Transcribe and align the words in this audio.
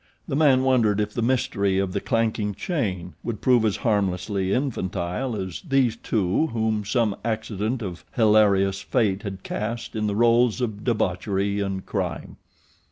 The 0.27 0.35
man 0.35 0.63
wondered 0.63 0.99
if 0.99 1.13
the 1.13 1.21
mystery 1.21 1.77
of 1.77 1.93
the 1.93 2.01
clanking 2.01 2.55
chain 2.55 3.13
would 3.23 3.39
prove 3.39 3.63
as 3.63 3.77
harmlessly 3.85 4.51
infantile 4.51 5.35
as 5.35 5.61
these 5.61 5.95
two 5.95 6.47
whom 6.47 6.83
some 6.83 7.15
accident 7.23 7.83
of 7.83 8.03
hilarious 8.15 8.81
fate 8.81 9.21
had 9.21 9.43
cast 9.43 9.95
in 9.95 10.07
the 10.07 10.15
roles 10.15 10.59
of 10.59 10.83
debauchery 10.83 11.59
and 11.59 11.85
crime. 11.85 12.37